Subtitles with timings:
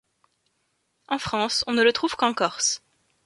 [1.09, 2.81] En France on ne le trouve qu'en Corse.